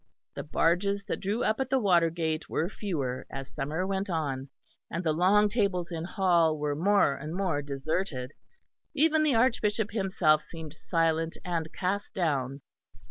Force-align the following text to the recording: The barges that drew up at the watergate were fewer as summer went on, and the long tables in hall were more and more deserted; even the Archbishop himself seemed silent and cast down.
The 0.33 0.41
barges 0.41 1.03
that 1.03 1.19
drew 1.19 1.43
up 1.43 1.59
at 1.59 1.69
the 1.69 1.77
watergate 1.77 2.49
were 2.49 2.67
fewer 2.69 3.27
as 3.29 3.53
summer 3.53 3.85
went 3.85 4.09
on, 4.09 4.49
and 4.89 5.03
the 5.03 5.13
long 5.13 5.47
tables 5.47 5.91
in 5.91 6.05
hall 6.05 6.57
were 6.57 6.73
more 6.75 7.13
and 7.13 7.35
more 7.35 7.61
deserted; 7.61 8.31
even 8.95 9.21
the 9.21 9.35
Archbishop 9.35 9.91
himself 9.91 10.41
seemed 10.41 10.73
silent 10.73 11.37
and 11.45 11.71
cast 11.71 12.15
down. 12.15 12.61